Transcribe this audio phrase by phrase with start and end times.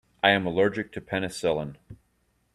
[0.23, 1.75] I am allergic to penicillin.